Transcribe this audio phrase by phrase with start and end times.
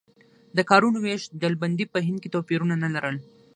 [0.57, 3.15] د کارونو وېش ډلبندي په هند کې توپیرونه نه لرل.